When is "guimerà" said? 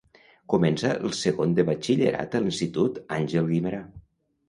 3.55-3.89